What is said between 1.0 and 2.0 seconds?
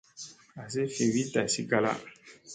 wi tasi kala.